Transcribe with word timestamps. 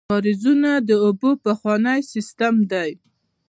کاریزونه 0.09 0.71
د 0.89 0.91
اوبو 1.05 1.29
پخوانی 1.45 1.99
سیسټم 2.11 2.55
دی. 2.71 2.91